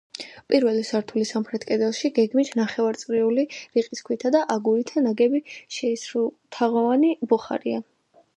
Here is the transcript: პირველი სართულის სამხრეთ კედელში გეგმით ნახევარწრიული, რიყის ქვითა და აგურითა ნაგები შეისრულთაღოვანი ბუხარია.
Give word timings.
პირველი 0.51 0.85
სართულის 0.87 1.33
სამხრეთ 1.33 1.65
კედელში 1.71 2.11
გეგმით 2.15 2.49
ნახევარწრიული, 2.59 3.43
რიყის 3.77 4.01
ქვითა 4.09 4.33
და 4.37 4.43
აგურითა 4.57 5.05
ნაგები 5.09 5.43
შეისრულთაღოვანი 5.79 7.15
ბუხარია. 7.35 7.87